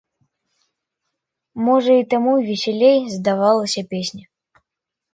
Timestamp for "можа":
1.69-1.93